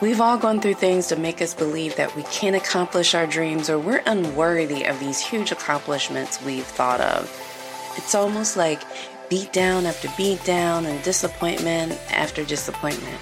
[0.00, 3.68] We've all gone through things to make us believe that we can't accomplish our dreams
[3.68, 7.24] or we're unworthy of these huge accomplishments we've thought of.
[7.96, 8.80] It's almost like
[9.28, 13.18] beat down after beat down and disappointment after disappointment.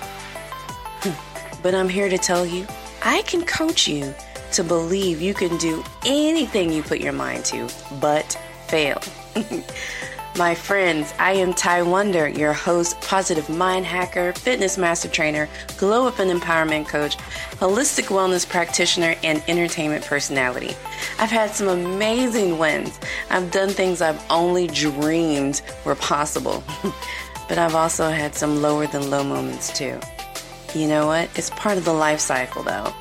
[1.63, 2.67] but I'm here to tell you,
[3.03, 4.15] I can coach you
[4.53, 7.71] to believe you can do anything you put your mind to,
[8.03, 9.01] but fail.
[10.37, 15.49] My friends, I am Ty Wonder, your host, positive mind hacker, fitness master trainer,
[15.79, 17.17] glow up and empowerment coach,
[17.59, 20.77] holistic wellness practitioner, and entertainment personality.
[21.19, 23.01] I've had some amazing wins.
[23.31, 26.63] I've done things I've only dreamed were possible.
[27.49, 29.99] but I've also had some lower than low moments too.
[30.75, 31.31] You know what?
[31.35, 32.93] It's part of the life cycle though.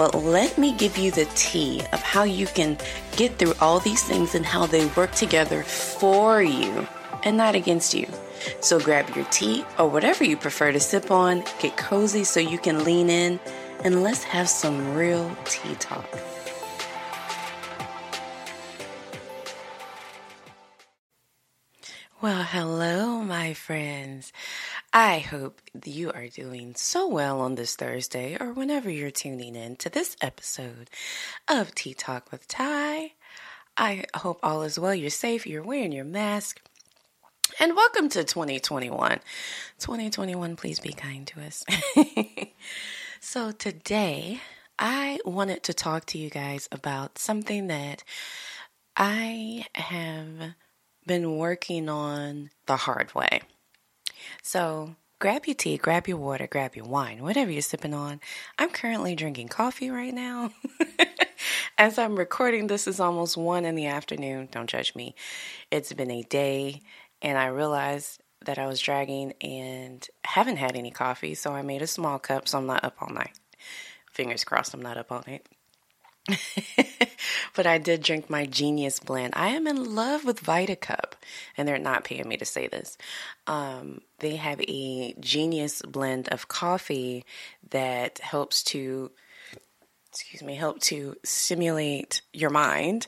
[0.00, 2.78] But let me give you the tea of how you can
[3.18, 6.88] get through all these things and how they work together for you
[7.22, 8.08] and not against you.
[8.60, 12.56] So grab your tea or whatever you prefer to sip on, get cozy so you
[12.56, 13.38] can lean in,
[13.84, 16.08] and let's have some real tea talk.
[22.22, 24.32] Well, hello, my friends.
[24.92, 29.76] I hope you are doing so well on this Thursday or whenever you're tuning in
[29.76, 30.90] to this episode
[31.46, 33.12] of Tea Talk with Ty.
[33.76, 34.92] I hope all is well.
[34.92, 36.60] You're safe, you're wearing your mask.
[37.60, 39.20] And welcome to 2021.
[39.78, 41.64] 2021, please be kind to us.
[43.20, 44.40] so, today
[44.76, 48.02] I wanted to talk to you guys about something that
[48.96, 50.54] I have
[51.06, 53.42] been working on the hard way.
[54.42, 58.20] So grab your tea, grab your water, grab your wine, whatever you're sipping on.
[58.58, 60.50] I'm currently drinking coffee right now.
[61.78, 64.48] As I'm recording, this is almost one in the afternoon.
[64.50, 65.14] Don't judge me.
[65.70, 66.82] It's been a day,
[67.22, 71.82] and I realized that I was dragging and haven't had any coffee, so I made
[71.82, 73.38] a small cup so I'm not up all night.
[74.12, 75.46] Fingers crossed, I'm not up all night.
[77.54, 79.34] but I did drink my Genius blend.
[79.36, 81.12] I am in love with VitaCup,
[81.56, 82.98] and they're not paying me to say this.
[83.46, 87.24] Um, they have a Genius blend of coffee
[87.70, 89.10] that helps to,
[90.10, 93.06] excuse me, help to stimulate your mind.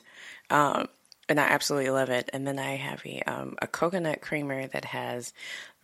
[0.49, 0.87] Um,
[1.29, 2.29] and I absolutely love it.
[2.33, 5.33] And then I have a um, a coconut creamer that has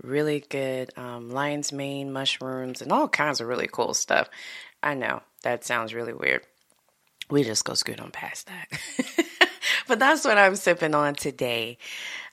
[0.03, 4.29] really good um, lion's mane mushrooms and all kinds of really cool stuff.
[4.83, 6.43] I know that sounds really weird
[7.29, 9.27] we just go scoot on past that.
[9.87, 11.77] but that's what I'm sipping on today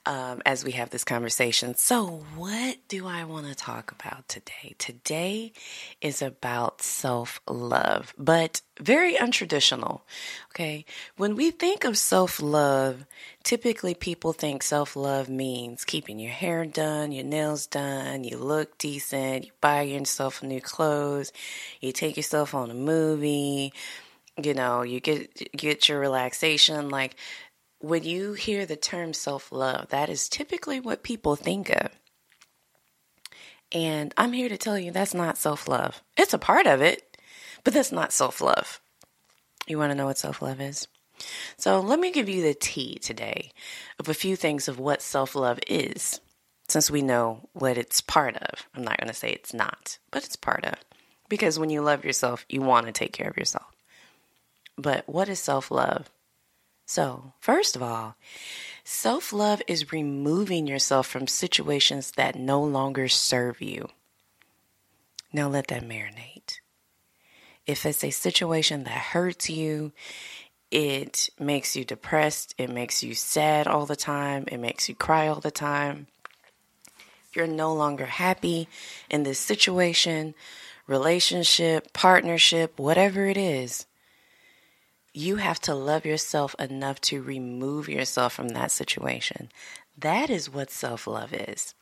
[0.07, 1.75] um, as we have this conversation.
[1.75, 4.75] So, what do I want to talk about today?
[4.79, 5.53] Today
[6.01, 10.03] is about self love, but very untraditional.
[10.53, 10.85] Okay.
[11.17, 13.05] When we think of self love,
[13.43, 18.79] typically people think self love means keeping your hair done, your nails done, you look
[18.79, 21.33] decent, you buy yourself new clothes,
[21.81, 23.73] you take yourself on a movie
[24.43, 27.17] you know, you get get your relaxation like
[27.79, 31.91] when you hear the term self-love, that is typically what people think of.
[33.73, 36.03] And I'm here to tell you that's not self-love.
[36.17, 37.17] It's a part of it,
[37.65, 38.81] but that's not self-love.
[39.67, 40.89] You want to know what self-love is?
[41.57, 43.53] So, let me give you the tea today
[43.99, 46.21] of a few things of what self-love is
[46.69, 48.69] since we know what it's part of.
[48.75, 50.75] I'm not going to say it's not, but it's part of.
[51.29, 53.76] Because when you love yourself, you want to take care of yourself.
[54.77, 56.11] But what is self love?
[56.85, 58.17] So, first of all,
[58.85, 63.89] self love is removing yourself from situations that no longer serve you.
[65.33, 66.61] Now let that marinate.
[67.67, 69.93] If it's a situation that hurts you,
[70.71, 75.27] it makes you depressed, it makes you sad all the time, it makes you cry
[75.27, 76.07] all the time.
[77.33, 78.69] You're no longer happy
[79.11, 80.35] in this situation,
[80.87, 83.87] relationship, partnership, whatever it is
[85.17, 89.51] you have to love yourself enough to remove yourself from that situation.
[89.97, 91.75] That is what self love is.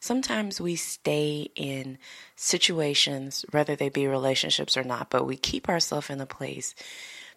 [0.00, 1.96] Sometimes we stay in
[2.34, 6.74] situations, whether they be relationships or not, but we keep ourselves in a place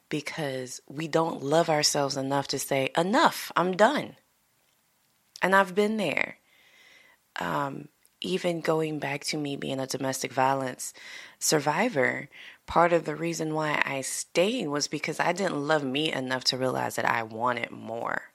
[0.10, 4.16] because we don't love ourselves enough to say, Enough, I'm done.
[5.44, 6.38] And I've been there.
[7.40, 7.90] Um,
[8.24, 10.94] even going back to me being a domestic violence
[11.40, 12.30] survivor,
[12.66, 16.58] part of the reason why I stayed was because I didn't love me enough to
[16.58, 18.34] realize that I wanted more.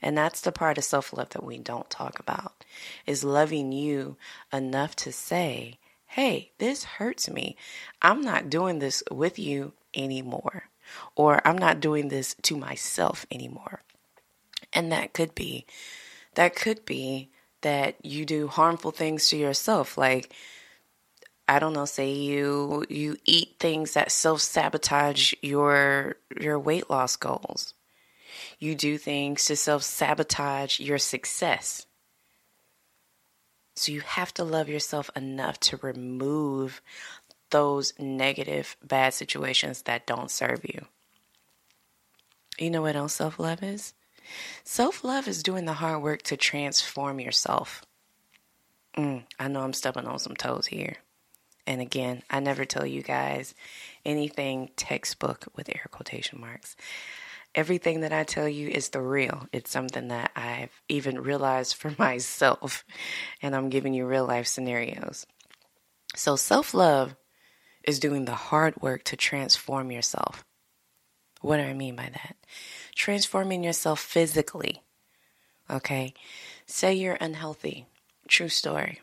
[0.00, 2.64] And that's the part of self love that we don't talk about
[3.06, 4.16] is loving you
[4.52, 7.56] enough to say, hey, this hurts me.
[8.00, 10.64] I'm not doing this with you anymore.
[11.14, 13.82] Or I'm not doing this to myself anymore.
[14.72, 15.66] And that could be,
[16.34, 17.30] that could be
[17.60, 19.98] that you do harmful things to yourself.
[19.98, 20.32] Like,
[21.48, 27.72] I don't know, say you you eat things that self-sabotage your your weight loss goals.
[28.58, 31.86] You do things to self-sabotage your success.
[33.76, 36.82] So you have to love yourself enough to remove
[37.50, 40.84] those negative bad situations that don't serve you.
[42.58, 43.94] You know what else self-love is?
[44.64, 47.82] Self-love is doing the hard work to transform yourself.
[48.96, 50.96] Mm, I know I'm stepping on some toes here.
[51.68, 53.54] And again, I never tell you guys
[54.02, 56.76] anything textbook with air quotation marks.
[57.54, 59.46] Everything that I tell you is the real.
[59.52, 62.86] It's something that I've even realized for myself.
[63.42, 65.26] And I'm giving you real life scenarios.
[66.16, 67.14] So, self love
[67.84, 70.46] is doing the hard work to transform yourself.
[71.42, 72.36] What do I mean by that?
[72.94, 74.82] Transforming yourself physically.
[75.68, 76.14] Okay?
[76.64, 77.84] Say you're unhealthy.
[78.26, 79.02] True story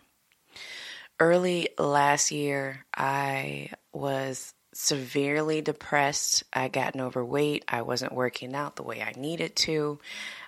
[1.19, 6.43] early last year, I was severely depressed.
[6.51, 7.63] I gotten overweight.
[7.67, 9.99] I wasn't working out the way I needed to.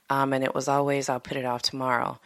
[0.09, 2.19] Um, and it was always, I'll put it off tomorrow.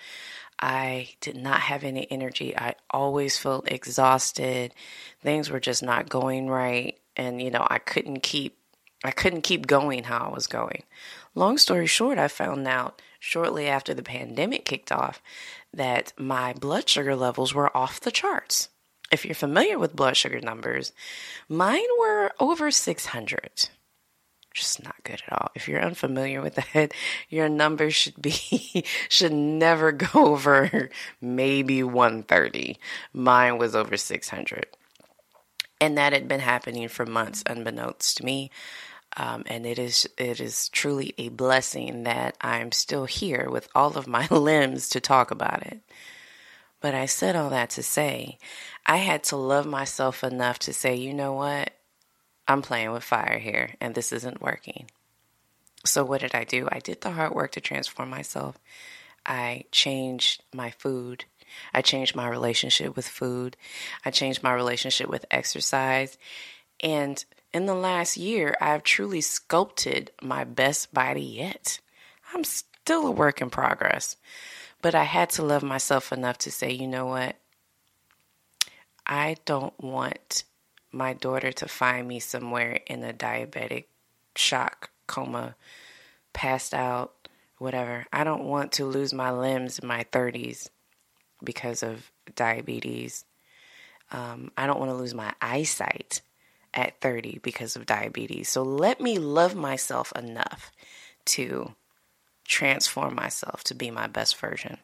[0.60, 2.56] I did not have any energy.
[2.56, 4.74] I always felt exhausted.
[5.22, 7.00] Things were just not going right.
[7.16, 8.58] And, you know, I couldn't keep,
[9.04, 10.84] I couldn't keep going how I was going.
[11.34, 15.22] Long story short, I found out shortly after the pandemic kicked off
[15.74, 18.70] that my blood sugar levels were off the charts.
[19.12, 20.92] If you're familiar with blood sugar numbers,
[21.48, 23.70] mine were over 600.
[24.54, 25.52] Just not good at all.
[25.56, 26.94] If you're unfamiliar with that,
[27.30, 30.90] your numbers should be should never go over
[31.22, 32.78] maybe 130.
[33.14, 34.68] Mine was over 600.
[35.80, 38.52] And that had been happening for months unbeknownst to me.
[39.18, 43.98] Um, and it is it is truly a blessing that I'm still here with all
[43.98, 45.82] of my limbs to talk about it.
[46.80, 48.38] But I said all that to say
[48.86, 51.72] I had to love myself enough to say, you know what?
[52.48, 54.88] I'm playing with fire here and this isn't working.
[55.86, 56.68] So what did I do?
[56.72, 58.58] I did the hard work to transform myself.
[59.26, 61.26] I changed my food.
[61.74, 63.58] I changed my relationship with food.
[64.06, 66.18] I changed my relationship with exercise.
[66.80, 71.80] And in the last year, I've truly sculpted my best body yet.
[72.34, 74.16] I'm still a work in progress,
[74.82, 77.36] but I had to love myself enough to say, you know what?
[79.06, 80.46] I don't want
[80.92, 83.86] my daughter to find me somewhere in a diabetic
[84.36, 85.56] shock, coma,
[86.34, 87.28] passed out,
[87.58, 88.06] whatever.
[88.14, 90.70] I don't want to lose my limbs in my 30s
[91.44, 93.26] because of diabetes.
[94.12, 96.22] Um, I don't want to lose my eyesight
[96.74, 98.50] at 30 because of diabetes.
[98.50, 100.72] So let me love myself enough
[101.26, 101.76] to
[102.46, 104.78] transform myself to be my best version.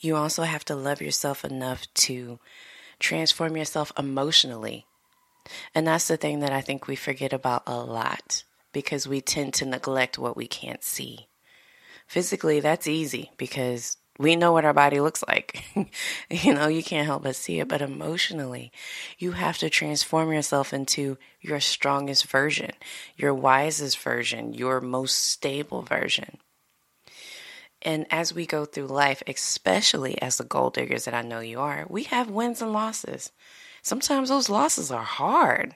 [0.00, 2.38] You also have to love yourself enough to
[2.98, 4.86] transform yourself emotionally.
[5.74, 9.54] And that's the thing that I think we forget about a lot because we tend
[9.54, 11.28] to neglect what we can't see.
[12.06, 15.64] Physically, that's easy because we know what our body looks like.
[16.30, 17.68] you know, you can't help but see it.
[17.68, 18.70] But emotionally,
[19.18, 22.72] you have to transform yourself into your strongest version,
[23.16, 26.38] your wisest version, your most stable version.
[27.80, 31.58] And as we go through life, especially as the gold diggers that I know you
[31.58, 33.32] are, we have wins and losses.
[33.82, 35.74] Sometimes those losses are hard.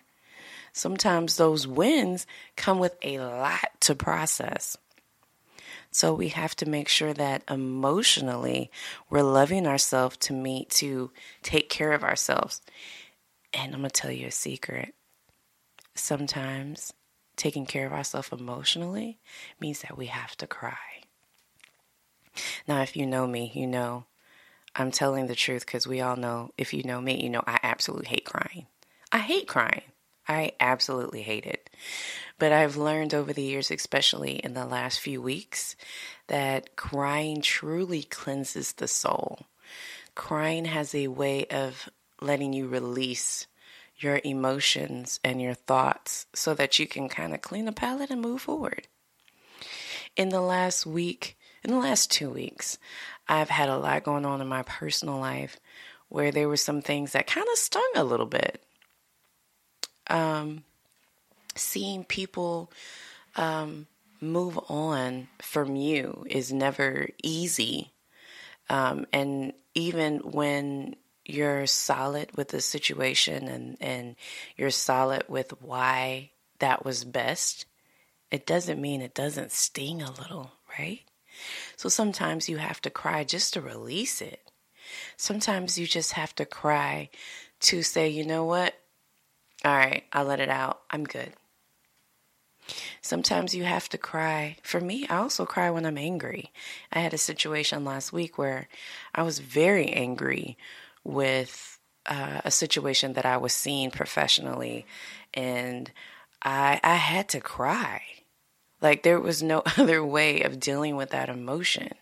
[0.72, 4.76] Sometimes those wins come with a lot to process.
[5.96, 8.70] So we have to make sure that emotionally
[9.08, 11.10] we're loving ourselves to meet to
[11.42, 12.60] take care of ourselves.
[13.54, 14.94] And I'm going to tell you a secret.
[15.94, 16.92] Sometimes
[17.34, 19.20] taking care of ourselves emotionally
[19.58, 20.76] means that we have to cry.
[22.68, 24.04] Now, if you know me, you know
[24.74, 27.58] I'm telling the truth because we all know, if you know me, you know I
[27.62, 28.66] absolutely hate crying.
[29.10, 29.80] I hate crying.
[30.28, 31.70] I absolutely hate it.
[32.38, 35.74] But I've learned over the years, especially in the last few weeks,
[36.26, 39.46] that crying truly cleanses the soul.
[40.14, 41.88] Crying has a way of
[42.20, 43.46] letting you release
[43.98, 48.20] your emotions and your thoughts so that you can kind of clean the palate and
[48.20, 48.86] move forward.
[50.16, 52.78] In the last week, in the last two weeks,
[53.28, 55.58] I've had a lot going on in my personal life
[56.08, 58.62] where there were some things that kind of stung a little bit.
[60.08, 60.64] Um,
[61.56, 62.70] seeing people
[63.36, 63.86] um,
[64.20, 67.92] move on from you is never easy.
[68.68, 74.16] Um, and even when you're solid with the situation and, and
[74.56, 77.66] you're solid with why that was best,
[78.30, 81.00] it doesn't mean it doesn't sting a little, right?
[81.76, 84.40] So sometimes you have to cry just to release it.
[85.16, 87.10] Sometimes you just have to cry
[87.60, 88.74] to say, you know what?
[89.64, 90.80] All right, I let it out.
[90.90, 91.32] I'm good.
[93.00, 94.56] Sometimes you have to cry.
[94.62, 96.52] For me, I also cry when I'm angry.
[96.92, 98.68] I had a situation last week where
[99.14, 100.56] I was very angry
[101.04, 104.86] with uh, a situation that I was seeing professionally,
[105.34, 105.90] and
[106.42, 108.02] I I had to cry.
[108.80, 111.92] Like there was no other way of dealing with that emotion.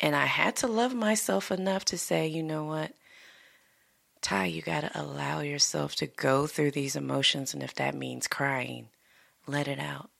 [0.00, 2.92] And I had to love myself enough to say, you know what?
[4.20, 7.54] Ty, you got to allow yourself to go through these emotions.
[7.54, 8.88] And if that means crying,
[9.46, 10.10] let it out.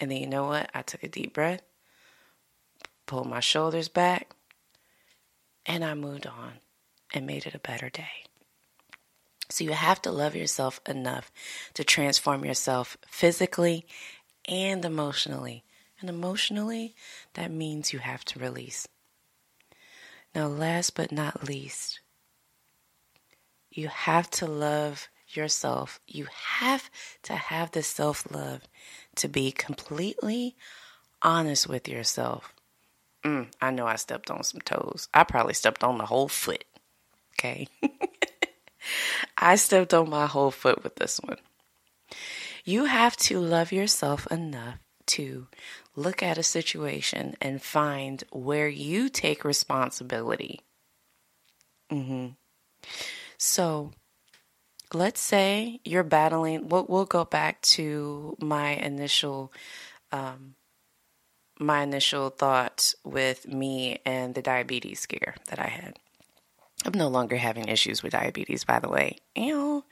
[0.00, 0.70] And then you know what?
[0.74, 1.62] I took a deep breath,
[3.06, 4.32] pulled my shoulders back,
[5.66, 6.54] and I moved on
[7.12, 8.24] and made it a better day.
[9.50, 11.32] So you have to love yourself enough
[11.74, 13.86] to transform yourself physically
[14.46, 15.64] and emotionally.
[16.00, 16.94] And emotionally,
[17.34, 18.86] that means you have to release.
[20.34, 22.00] Now, last but not least,
[23.70, 26.00] you have to love yourself.
[26.06, 26.26] You
[26.58, 26.90] have
[27.24, 28.62] to have the self love
[29.16, 30.56] to be completely
[31.22, 32.54] honest with yourself.
[33.24, 35.08] Mm, I know I stepped on some toes.
[35.12, 36.64] I probably stepped on the whole foot.
[37.34, 37.68] Okay.
[39.38, 41.38] I stepped on my whole foot with this one.
[42.64, 45.46] You have to love yourself enough to
[45.96, 50.60] look at a situation and find where you take responsibility.
[51.90, 52.28] Mm-hmm.
[53.38, 53.92] So,
[54.94, 56.68] let's say you're battling.
[56.68, 59.52] We'll, we'll go back to my initial,
[60.12, 60.54] um,
[61.58, 65.98] my initial thought with me and the diabetes scare that I had.
[66.84, 69.18] I'm no longer having issues with diabetes, by the way.
[69.34, 69.84] Ew.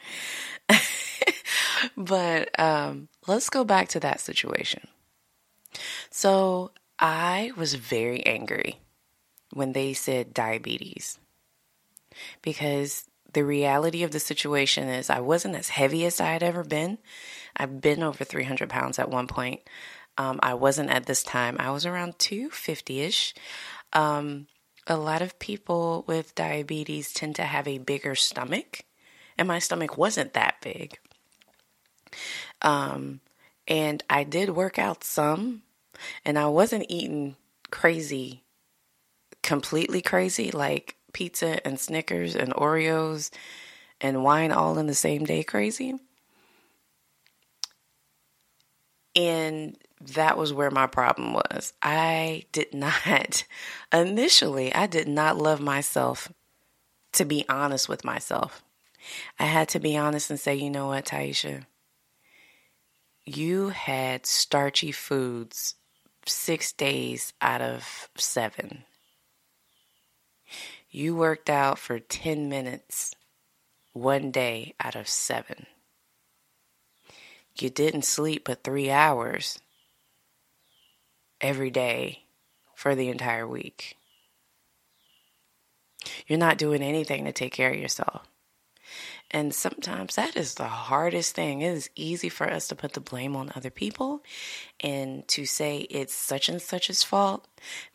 [1.96, 4.86] but um, let's go back to that situation.
[6.10, 8.80] So I was very angry
[9.52, 11.18] when they said diabetes
[12.40, 13.04] because
[13.36, 16.96] the reality of the situation is I wasn't as heavy as I had ever been.
[17.54, 19.60] I've been over 300 pounds at one point.
[20.16, 21.56] Um, I wasn't at this time.
[21.58, 23.34] I was around 250 ish.
[23.92, 24.46] Um,
[24.86, 28.86] a lot of people with diabetes tend to have a bigger stomach,
[29.36, 30.98] and my stomach wasn't that big.
[32.62, 33.20] Um,
[33.68, 35.60] and I did work out some,
[36.24, 37.36] and I wasn't eating
[37.70, 38.44] crazy,
[39.42, 43.30] completely crazy, like pizza and Snickers and Oreos
[44.02, 45.94] and wine all in the same day crazy.
[49.14, 49.78] And
[50.12, 51.72] that was where my problem was.
[51.80, 53.44] I did not,
[53.94, 56.30] initially, I did not love myself
[57.14, 58.62] to be honest with myself.
[59.38, 61.64] I had to be honest and say, you know what, Taisha?
[63.24, 65.76] You had starchy foods
[66.26, 68.84] six days out of seven.
[70.96, 73.14] You worked out for 10 minutes
[73.92, 75.66] one day out of seven.
[77.54, 79.58] You didn't sleep but three hours
[81.38, 82.22] every day
[82.74, 83.98] for the entire week.
[86.26, 88.22] You're not doing anything to take care of yourself.
[89.30, 91.60] And sometimes that is the hardest thing.
[91.60, 94.22] It is easy for us to put the blame on other people
[94.80, 97.46] and to say it's such and such's fault.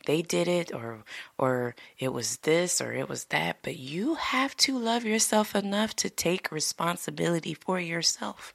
[0.06, 1.04] They did it or
[1.38, 5.96] or it was this or it was that, but you have to love yourself enough
[5.98, 8.54] to take responsibility for yourself.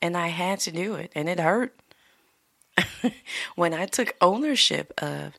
[0.00, 1.74] And I had to do it and it hurt.
[3.56, 5.34] when I took ownership of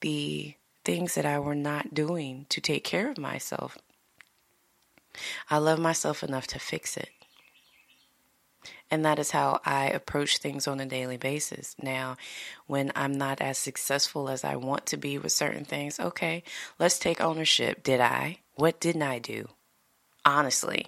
[0.00, 0.54] the
[0.84, 3.78] things that I were not doing to take care of myself,
[5.50, 7.10] I love myself enough to fix it.
[8.90, 11.76] And that is how I approach things on a daily basis.
[11.82, 12.16] Now,
[12.66, 16.42] when I'm not as successful as I want to be with certain things, okay,
[16.78, 17.82] let's take ownership.
[17.82, 18.38] Did I?
[18.54, 19.48] What didn't I do?
[20.24, 20.86] Honestly,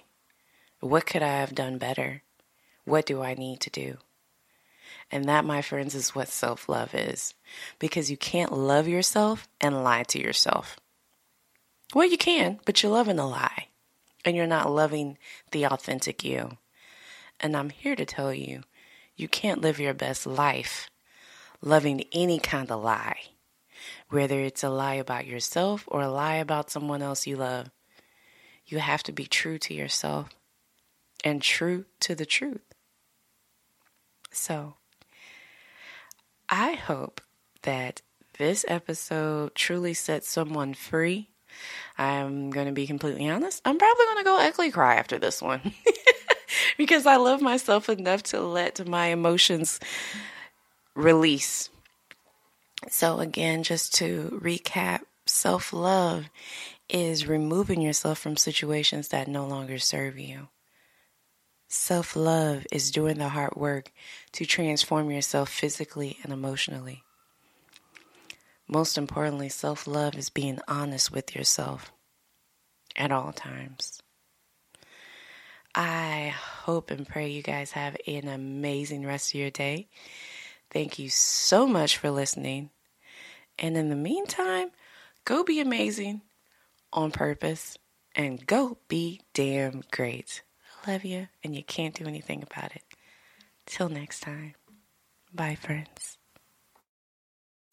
[0.79, 2.23] what could I have done better?
[2.85, 3.97] What do I need to do?
[5.11, 7.35] And that, my friends, is what self love is.
[7.77, 10.77] Because you can't love yourself and lie to yourself.
[11.93, 13.67] Well, you can, but you're loving a lie
[14.23, 15.17] and you're not loving
[15.51, 16.57] the authentic you.
[17.39, 18.63] And I'm here to tell you,
[19.15, 20.89] you can't live your best life
[21.61, 23.19] loving any kind of lie,
[24.09, 27.69] whether it's a lie about yourself or a lie about someone else you love.
[28.65, 30.29] You have to be true to yourself
[31.23, 32.61] and true to the truth.
[34.31, 34.75] So,
[36.49, 37.21] I hope
[37.63, 38.01] that
[38.37, 41.30] this episode truly sets someone free
[41.97, 43.61] I'm going to be completely honest.
[43.65, 45.73] I'm probably going to go ugly cry after this one
[46.77, 49.79] because I love myself enough to let my emotions
[50.95, 51.69] release.
[52.89, 56.29] So, again, just to recap Self love
[56.89, 60.49] is removing yourself from situations that no longer serve you.
[61.69, 63.91] Self love is doing the hard work
[64.33, 67.03] to transform yourself physically and emotionally.
[68.71, 71.91] Most importantly, self love is being honest with yourself
[72.95, 74.01] at all times.
[75.75, 79.89] I hope and pray you guys have an amazing rest of your day.
[80.69, 82.69] Thank you so much for listening.
[83.59, 84.71] And in the meantime,
[85.25, 86.21] go be amazing
[86.93, 87.77] on purpose
[88.15, 90.43] and go be damn great.
[90.85, 92.83] I love you, and you can't do anything about it.
[93.65, 94.55] Till next time.
[95.33, 96.17] Bye, friends.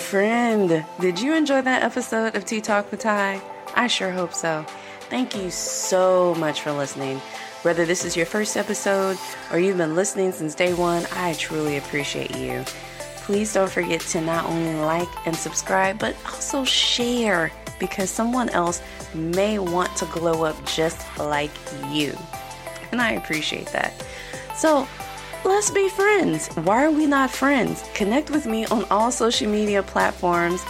[0.09, 3.43] Friend, did you enjoy that episode of Tea Talk with Ty?
[3.75, 4.65] I sure hope so.
[5.11, 7.19] Thank you so much for listening.
[7.61, 9.19] Whether this is your first episode
[9.53, 12.65] or you've been listening since day one, I truly appreciate you.
[13.17, 18.81] Please don't forget to not only like and subscribe, but also share because someone else
[19.13, 21.53] may want to glow up just like
[21.91, 22.17] you.
[22.93, 23.93] And I appreciate that.
[24.57, 24.89] So,
[25.45, 26.49] let's be friends.
[26.49, 27.89] Why are we not friends?
[27.95, 30.63] Connect with me on all social media platforms